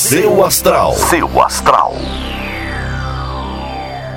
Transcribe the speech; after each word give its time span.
Seu 0.00 0.42
Astral. 0.42 0.94
Seu 0.94 1.42
Astral. 1.42 1.94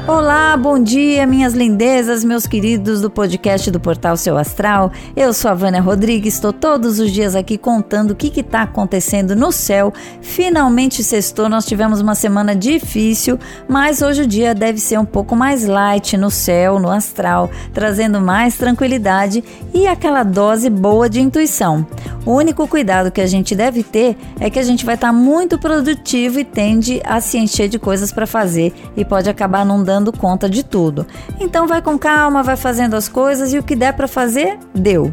Olá, 0.07 0.57
bom 0.57 0.81
dia, 0.81 1.27
minhas 1.27 1.53
lindezas, 1.53 2.23
meus 2.23 2.47
queridos 2.47 3.01
do 3.01 3.09
podcast 3.09 3.69
do 3.69 3.79
Portal 3.79 4.17
Seu 4.17 4.37
Astral. 4.37 4.91
Eu 5.15 5.33
sou 5.33 5.51
a 5.51 5.53
Vânia 5.53 5.81
Rodrigues, 5.81 6.35
estou 6.35 6.51
todos 6.51 6.99
os 6.99 7.11
dias 7.11 7.35
aqui 7.35 7.57
contando 7.57 8.11
o 8.11 8.15
que 8.15 8.39
está 8.39 8.63
acontecendo 8.63 9.35
no 9.35 9.51
céu. 9.51 9.93
Finalmente 10.21 11.03
sextou, 11.03 11.47
nós 11.47 11.65
tivemos 11.65 12.01
uma 12.01 12.15
semana 12.15 12.55
difícil, 12.55 13.37
mas 13.67 14.01
hoje 14.01 14.23
o 14.23 14.27
dia 14.27 14.55
deve 14.55 14.79
ser 14.79 14.97
um 14.97 15.05
pouco 15.05 15.35
mais 15.35 15.65
light 15.65 16.17
no 16.17 16.31
céu, 16.31 16.79
no 16.79 16.89
astral, 16.89 17.49
trazendo 17.73 18.19
mais 18.19 18.57
tranquilidade 18.57 19.43
e 19.73 19.87
aquela 19.87 20.23
dose 20.23 20.69
boa 20.69 21.09
de 21.09 21.21
intuição. 21.21 21.85
O 22.25 22.31
único 22.31 22.67
cuidado 22.67 23.11
que 23.11 23.19
a 23.19 23.27
gente 23.27 23.53
deve 23.55 23.83
ter 23.83 24.17
é 24.39 24.49
que 24.49 24.57
a 24.57 24.63
gente 24.63 24.85
vai 24.85 24.95
estar 24.95 25.07
tá 25.07 25.13
muito 25.13 25.57
produtivo 25.57 26.39
e 26.39 26.45
tende 26.45 27.01
a 27.03 27.19
se 27.19 27.37
encher 27.37 27.67
de 27.67 27.77
coisas 27.77 28.11
para 28.11 28.25
fazer 28.25 28.73
e 28.95 29.03
pode 29.03 29.29
acabar 29.29 29.65
não 29.65 29.83
dando 29.83 30.11
conta 30.11 30.49
de 30.49 30.63
tudo. 30.63 31.05
Então 31.39 31.67
vai 31.67 31.81
com 31.81 31.97
calma, 31.97 32.41
vai 32.41 32.55
fazendo 32.55 32.95
as 32.95 33.09
coisas 33.09 33.53
e 33.53 33.57
o 33.57 33.63
que 33.63 33.75
der 33.75 33.93
para 33.93 34.07
fazer, 34.07 34.57
deu. 34.73 35.11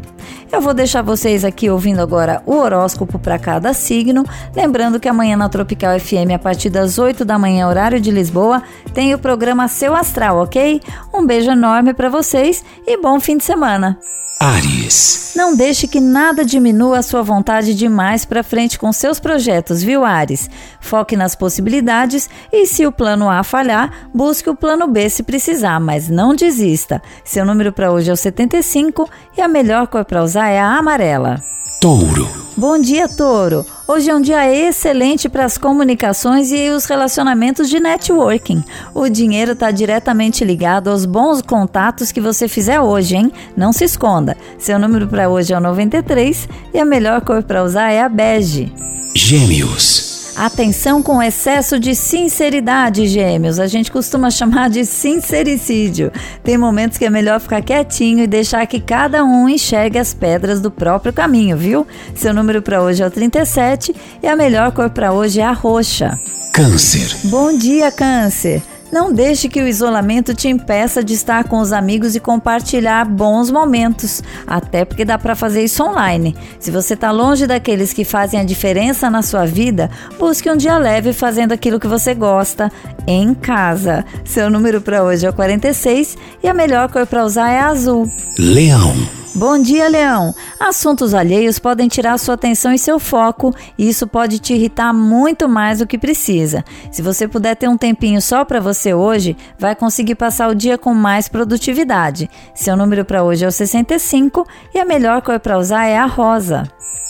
Eu 0.51 0.59
vou 0.59 0.73
deixar 0.73 1.01
vocês 1.01 1.45
aqui 1.45 1.69
ouvindo 1.69 2.01
agora 2.01 2.41
o 2.45 2.55
horóscopo 2.55 3.17
para 3.17 3.39
cada 3.39 3.73
signo, 3.73 4.25
lembrando 4.53 4.99
que 4.99 5.07
amanhã 5.07 5.37
na 5.37 5.47
Tropical 5.47 5.97
FM 5.97 6.33
a 6.35 6.39
partir 6.39 6.69
das 6.69 6.97
8 6.97 7.23
da 7.23 7.39
manhã 7.39 7.67
horário 7.67 8.01
de 8.01 8.11
Lisboa 8.11 8.61
tem 8.93 9.13
o 9.13 9.19
programa 9.19 9.69
Seu 9.69 9.95
Astral, 9.95 10.43
OK? 10.43 10.81
Um 11.13 11.25
beijo 11.25 11.51
enorme 11.51 11.93
para 11.93 12.09
vocês 12.09 12.63
e 12.85 12.97
bom 12.97 13.19
fim 13.19 13.37
de 13.37 13.43
semana. 13.43 13.99
Ares. 14.41 15.33
Não 15.35 15.55
deixe 15.55 15.87
que 15.87 15.99
nada 15.99 16.43
diminua 16.43 16.97
a 16.97 17.03
sua 17.03 17.21
vontade 17.21 17.75
de 17.75 17.87
mais 17.87 18.25
para 18.25 18.41
frente 18.41 18.79
com 18.79 18.91
seus 18.91 19.19
projetos, 19.19 19.83
viu, 19.83 20.03
Ares? 20.03 20.49
Foque 20.79 21.15
nas 21.15 21.35
possibilidades 21.35 22.27
e, 22.51 22.65
se 22.65 22.83
o 22.87 22.91
plano 22.91 23.29
A 23.29 23.43
falhar, 23.43 24.09
busque 24.11 24.49
o 24.49 24.55
plano 24.55 24.87
B 24.87 25.11
se 25.11 25.21
precisar, 25.21 25.79
mas 25.79 26.09
não 26.09 26.35
desista. 26.35 27.03
Seu 27.23 27.45
número 27.45 27.71
para 27.71 27.91
hoje 27.91 28.09
é 28.09 28.13
o 28.13 28.17
75 28.17 29.07
e 29.37 29.41
a 29.41 29.47
melhor 29.47 29.85
cor 29.85 30.03
para 30.03 30.23
usar 30.23 30.49
é 30.49 30.59
a 30.59 30.75
amarela. 30.75 31.39
Touro. 31.79 32.40
Bom 32.61 32.77
dia, 32.77 33.07
Touro. 33.09 33.65
Hoje 33.87 34.11
é 34.11 34.15
um 34.15 34.21
dia 34.21 34.47
excelente 34.47 35.27
para 35.27 35.45
as 35.45 35.57
comunicações 35.57 36.51
e 36.51 36.69
os 36.69 36.85
relacionamentos 36.85 37.67
de 37.67 37.79
networking. 37.79 38.63
O 38.93 39.09
dinheiro 39.09 39.53
está 39.53 39.71
diretamente 39.71 40.45
ligado 40.45 40.91
aos 40.91 41.03
bons 41.03 41.41
contatos 41.41 42.11
que 42.11 42.21
você 42.21 42.47
fizer 42.47 42.79
hoje, 42.79 43.15
hein? 43.15 43.31
Não 43.57 43.73
se 43.73 43.85
esconda. 43.85 44.37
Seu 44.59 44.77
número 44.77 45.07
para 45.07 45.27
hoje 45.27 45.51
é 45.51 45.57
o 45.57 45.59
93 45.59 46.47
e 46.71 46.77
a 46.77 46.85
melhor 46.85 47.21
cor 47.21 47.41
para 47.41 47.63
usar 47.63 47.89
é 47.89 47.99
a 47.99 48.07
bege. 48.07 48.71
Gêmeos. 49.15 50.10
Atenção 50.35 51.03
com 51.03 51.21
excesso 51.21 51.79
de 51.79 51.93
sinceridade, 51.93 53.07
gêmeos. 53.07 53.59
A 53.59 53.67
gente 53.67 53.91
costuma 53.91 54.31
chamar 54.31 54.69
de 54.69 54.85
sincericídio. 54.85 56.11
Tem 56.43 56.57
momentos 56.57 56.97
que 56.97 57.05
é 57.05 57.09
melhor 57.09 57.39
ficar 57.39 57.61
quietinho 57.61 58.23
e 58.23 58.27
deixar 58.27 58.65
que 58.65 58.79
cada 58.79 59.23
um 59.23 59.49
enxergue 59.49 59.99
as 59.99 60.13
pedras 60.13 60.61
do 60.61 60.71
próprio 60.71 61.11
caminho, 61.11 61.57
viu? 61.57 61.85
Seu 62.15 62.33
número 62.33 62.61
para 62.61 62.81
hoje 62.81 63.03
é 63.03 63.07
o 63.07 63.11
37 63.11 63.93
e 64.23 64.27
a 64.27 64.35
melhor 64.35 64.71
cor 64.71 64.89
para 64.89 65.11
hoje 65.11 65.41
é 65.41 65.45
a 65.45 65.51
roxa. 65.51 66.17
Câncer. 66.53 67.15
Bom 67.25 67.57
dia, 67.57 67.91
Câncer. 67.91 68.61
Não 68.91 69.13
deixe 69.13 69.47
que 69.47 69.61
o 69.61 69.67
isolamento 69.67 70.33
te 70.33 70.49
impeça 70.49 71.03
de 71.03 71.13
estar 71.13 71.45
com 71.45 71.59
os 71.59 71.71
amigos 71.71 72.15
e 72.15 72.19
compartilhar 72.19 73.05
bons 73.05 73.49
momentos, 73.49 74.21
até 74.45 74.83
porque 74.83 75.05
dá 75.05 75.17
para 75.17 75.35
fazer 75.35 75.63
isso 75.63 75.81
online. 75.83 76.35
Se 76.59 76.69
você 76.69 76.93
está 76.93 77.09
longe 77.09 77.47
daqueles 77.47 77.93
que 77.93 78.03
fazem 78.03 78.39
a 78.39 78.43
diferença 78.43 79.09
na 79.09 79.21
sua 79.21 79.45
vida, 79.45 79.89
busque 80.19 80.49
um 80.49 80.57
dia 80.57 80.77
leve 80.77 81.13
fazendo 81.13 81.53
aquilo 81.53 81.79
que 81.79 81.87
você 81.87 82.13
gosta 82.13 82.69
em 83.07 83.33
casa. 83.33 84.03
Seu 84.25 84.49
número 84.49 84.81
para 84.81 85.03
hoje 85.03 85.25
é 85.25 85.29
o 85.29 85.33
46 85.33 86.17
e 86.43 86.47
a 86.47 86.53
melhor 86.53 86.89
cor 86.89 87.07
para 87.07 87.23
usar 87.23 87.49
é 87.49 87.59
azul. 87.59 88.11
Leão. 88.37 89.20
Bom 89.33 89.57
dia, 89.57 89.87
Leão. 89.87 90.35
Assuntos 90.59 91.13
alheios 91.13 91.57
podem 91.57 91.87
tirar 91.87 92.17
sua 92.17 92.35
atenção 92.35 92.73
e 92.73 92.77
seu 92.77 92.99
foco, 92.99 93.55
e 93.77 93.87
isso 93.87 94.05
pode 94.05 94.39
te 94.39 94.53
irritar 94.53 94.91
muito 94.91 95.47
mais 95.47 95.79
do 95.79 95.87
que 95.87 95.97
precisa. 95.97 96.65
Se 96.91 97.01
você 97.01 97.29
puder 97.29 97.55
ter 97.55 97.69
um 97.69 97.77
tempinho 97.77 98.21
só 98.21 98.43
para 98.43 98.59
você 98.59 98.93
hoje, 98.93 99.37
vai 99.57 99.73
conseguir 99.73 100.15
passar 100.15 100.49
o 100.49 100.55
dia 100.55 100.77
com 100.77 100.93
mais 100.93 101.29
produtividade. 101.29 102.29
Seu 102.53 102.75
número 102.75 103.05
para 103.05 103.23
hoje 103.23 103.45
é 103.45 103.47
o 103.47 103.51
65 103.51 104.45
e 104.73 104.79
a 104.79 104.85
melhor 104.85 105.21
cor 105.21 105.39
para 105.39 105.57
usar 105.57 105.85
é 105.85 105.97
a 105.97 106.05
rosa. 106.05 106.63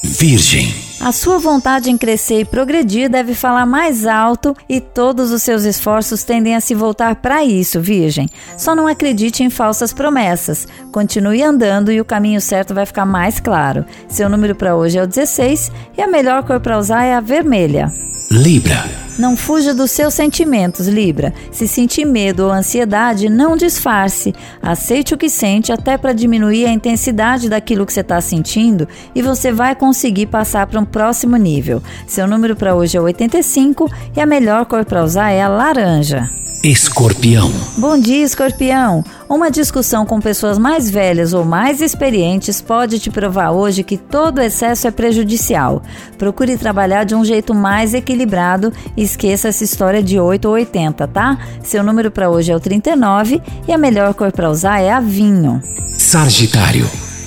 Virgem. 0.03 0.73
A 0.99 1.11
sua 1.11 1.39
vontade 1.39 1.89
em 1.89 1.97
crescer 1.97 2.41
e 2.41 2.45
progredir 2.45 3.09
deve 3.09 3.33
falar 3.33 3.65
mais 3.65 4.05
alto 4.05 4.55
e 4.69 4.79
todos 4.79 5.31
os 5.31 5.41
seus 5.41 5.63
esforços 5.63 6.23
tendem 6.23 6.55
a 6.55 6.61
se 6.61 6.75
voltar 6.75 7.15
para 7.15 7.43
isso, 7.43 7.81
Virgem. 7.81 8.27
Só 8.57 8.75
não 8.75 8.87
acredite 8.87 9.43
em 9.43 9.49
falsas 9.49 9.91
promessas. 9.93 10.67
Continue 10.91 11.41
andando 11.41 11.91
e 11.91 11.99
o 11.99 12.05
caminho 12.05 12.39
certo 12.39 12.73
vai 12.73 12.85
ficar 12.85 13.05
mais 13.05 13.39
claro. 13.39 13.85
Seu 14.07 14.29
número 14.29 14.55
para 14.55 14.75
hoje 14.75 14.97
é 14.97 15.03
o 15.03 15.07
16 15.07 15.71
e 15.97 16.01
a 16.01 16.07
melhor 16.07 16.43
cor 16.43 16.59
para 16.59 16.77
usar 16.77 17.03
é 17.03 17.15
a 17.15 17.21
vermelha. 17.21 17.91
Libra. 18.29 19.00
Não 19.17 19.35
fuja 19.35 19.73
dos 19.73 19.91
seus 19.91 20.13
sentimentos, 20.13 20.87
Libra. 20.87 21.33
Se 21.51 21.67
sentir 21.67 22.05
medo 22.05 22.45
ou 22.45 22.51
ansiedade, 22.51 23.29
não 23.29 23.57
disfarce. 23.57 24.33
Aceite 24.61 25.13
o 25.13 25.17
que 25.17 25.29
sente 25.29 25.71
até 25.71 25.97
para 25.97 26.13
diminuir 26.13 26.65
a 26.65 26.71
intensidade 26.71 27.49
daquilo 27.49 27.85
que 27.85 27.93
você 27.93 28.01
está 28.01 28.19
sentindo 28.21 28.87
e 29.13 29.21
você 29.21 29.51
vai 29.51 29.75
conseguir 29.75 30.27
passar 30.27 30.65
para 30.67 30.79
um 30.79 30.85
próximo 30.85 31.35
nível. 31.35 31.81
Seu 32.07 32.27
número 32.27 32.55
para 32.55 32.73
hoje 32.73 32.97
é 32.97 33.01
85 33.01 33.91
e 34.15 34.21
a 34.21 34.25
melhor 34.25 34.65
cor 34.65 34.85
para 34.85 35.03
usar 35.03 35.31
é 35.31 35.41
a 35.41 35.49
laranja. 35.49 36.29
Escorpião. 36.63 37.51
Bom 37.75 37.97
dia, 37.97 38.23
Escorpião. 38.23 39.03
Uma 39.31 39.49
discussão 39.49 40.05
com 40.05 40.19
pessoas 40.19 40.57
mais 40.57 40.89
velhas 40.91 41.31
ou 41.31 41.45
mais 41.45 41.79
experientes 41.79 42.61
pode 42.61 42.99
te 42.99 43.09
provar 43.09 43.51
hoje 43.51 43.81
que 43.81 43.95
todo 43.95 44.41
excesso 44.41 44.89
é 44.89 44.91
prejudicial. 44.91 45.81
Procure 46.17 46.57
trabalhar 46.57 47.05
de 47.05 47.15
um 47.15 47.23
jeito 47.23 47.53
mais 47.53 47.93
equilibrado 47.93 48.73
e 48.97 49.03
esqueça 49.03 49.47
essa 49.47 49.63
história 49.63 50.03
de 50.03 50.19
8 50.19 50.43
ou 50.43 50.55
80, 50.55 51.07
tá? 51.07 51.37
Seu 51.63 51.81
número 51.81 52.11
para 52.11 52.29
hoje 52.29 52.51
é 52.51 52.55
o 52.57 52.59
39 52.59 53.41
e 53.65 53.71
a 53.71 53.77
melhor 53.77 54.13
cor 54.13 54.33
para 54.33 54.49
usar 54.49 54.81
é 54.81 54.91
a 54.91 54.99
vinho. 54.99 55.61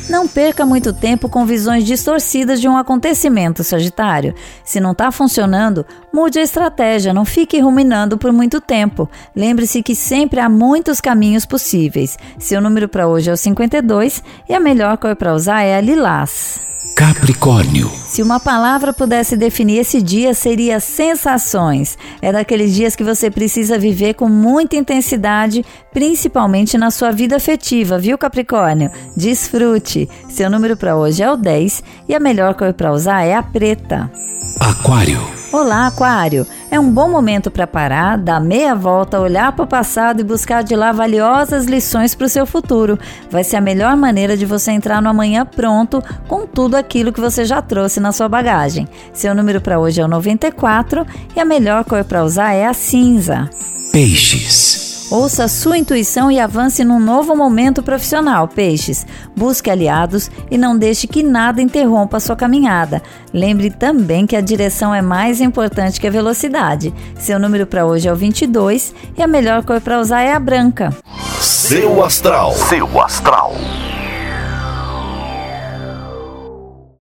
Não 0.08 0.28
perca 0.28 0.66
muito 0.66 0.92
tempo 0.92 1.30
com 1.30 1.46
visões 1.46 1.84
distorcidas 1.84 2.60
de 2.60 2.68
um 2.68 2.76
acontecimento, 2.76 3.64
Sagitário. 3.64 4.34
Se 4.62 4.78
não 4.78 4.92
está 4.92 5.10
funcionando, 5.10 5.86
mude 6.12 6.38
a 6.38 6.42
estratégia, 6.42 7.14
não 7.14 7.24
fique 7.24 7.58
ruminando 7.58 8.18
por 8.18 8.30
muito 8.30 8.60
tempo. 8.60 9.08
Lembre-se 9.34 9.82
que 9.82 9.94
sempre 9.94 10.40
há 10.40 10.48
muitos 10.48 11.00
caminhos 11.00 11.46
possíveis. 11.46 12.18
Seu 12.38 12.60
número 12.60 12.86
para 12.88 13.08
hoje 13.08 13.30
é 13.30 13.32
o 13.32 13.36
52 13.36 14.22
e 14.46 14.54
a 14.54 14.60
melhor 14.60 14.98
cor 14.98 15.16
para 15.16 15.34
usar 15.34 15.62
é 15.62 15.76
a 15.76 15.80
lilás. 15.80 16.73
Capricórnio. 16.94 17.90
Se 18.06 18.22
uma 18.22 18.38
palavra 18.38 18.92
pudesse 18.92 19.36
definir 19.36 19.78
esse 19.78 20.00
dia, 20.00 20.32
seria 20.32 20.78
sensações. 20.78 21.98
É 22.22 22.30
daqueles 22.30 22.74
dias 22.74 22.94
que 22.94 23.02
você 23.02 23.30
precisa 23.30 23.78
viver 23.78 24.14
com 24.14 24.28
muita 24.28 24.76
intensidade, 24.76 25.64
principalmente 25.92 26.78
na 26.78 26.90
sua 26.90 27.10
vida 27.10 27.36
afetiva, 27.36 27.98
viu, 27.98 28.16
Capricórnio? 28.16 28.90
Desfrute. 29.16 30.08
Seu 30.28 30.48
número 30.48 30.76
para 30.76 30.96
hoje 30.96 31.22
é 31.22 31.30
o 31.30 31.36
10 31.36 31.82
e 32.08 32.14
a 32.14 32.20
melhor 32.20 32.54
cor 32.54 32.72
para 32.72 32.92
usar 32.92 33.22
é 33.22 33.34
a 33.34 33.42
preta. 33.42 34.10
Aquário. 34.60 35.43
Olá, 35.54 35.86
Aquário! 35.86 36.44
É 36.68 36.80
um 36.80 36.90
bom 36.90 37.08
momento 37.08 37.48
para 37.48 37.64
parar, 37.64 38.18
dar 38.18 38.40
meia 38.40 38.74
volta, 38.74 39.20
olhar 39.20 39.52
para 39.52 39.64
o 39.64 39.68
passado 39.68 40.18
e 40.18 40.24
buscar 40.24 40.64
de 40.64 40.74
lá 40.74 40.90
valiosas 40.90 41.66
lições 41.66 42.12
para 42.12 42.26
o 42.26 42.28
seu 42.28 42.44
futuro. 42.44 42.98
Vai 43.30 43.44
ser 43.44 43.58
a 43.58 43.60
melhor 43.60 43.96
maneira 43.96 44.36
de 44.36 44.44
você 44.44 44.72
entrar 44.72 45.00
no 45.00 45.08
amanhã 45.08 45.46
pronto 45.46 46.02
com 46.26 46.44
tudo 46.44 46.74
aquilo 46.74 47.12
que 47.12 47.20
você 47.20 47.44
já 47.44 47.62
trouxe 47.62 48.00
na 48.00 48.10
sua 48.10 48.28
bagagem. 48.28 48.88
Seu 49.12 49.32
número 49.32 49.60
para 49.60 49.78
hoje 49.78 50.00
é 50.00 50.04
o 50.04 50.08
94 50.08 51.06
e 51.36 51.38
a 51.38 51.44
melhor 51.44 51.84
cor 51.84 52.02
para 52.02 52.24
usar 52.24 52.52
é 52.52 52.66
a 52.66 52.74
cinza. 52.74 53.48
Peixes. 53.92 54.93
Ouça 55.14 55.44
a 55.44 55.48
sua 55.48 55.78
intuição 55.78 56.28
e 56.28 56.40
avance 56.40 56.84
num 56.84 56.98
novo 56.98 57.36
momento 57.36 57.84
profissional, 57.84 58.48
peixes. 58.48 59.06
Busque 59.36 59.70
aliados 59.70 60.28
e 60.50 60.58
não 60.58 60.76
deixe 60.76 61.06
que 61.06 61.22
nada 61.22 61.62
interrompa 61.62 62.16
a 62.16 62.20
sua 62.20 62.34
caminhada. 62.34 63.00
Lembre 63.32 63.70
também 63.70 64.26
que 64.26 64.34
a 64.34 64.40
direção 64.40 64.92
é 64.92 65.00
mais 65.00 65.40
importante 65.40 66.00
que 66.00 66.08
a 66.08 66.10
velocidade. 66.10 66.92
Seu 67.16 67.38
número 67.38 67.64
para 67.64 67.86
hoje 67.86 68.08
é 68.08 68.12
o 68.12 68.16
22 68.16 68.92
e 69.16 69.22
a 69.22 69.28
melhor 69.28 69.64
cor 69.64 69.80
para 69.80 70.00
usar 70.00 70.22
é 70.22 70.32
a 70.32 70.40
branca. 70.40 70.92
Seu 71.38 72.04
astral. 72.04 72.52
Seu 72.52 73.00
astral. 73.00 73.54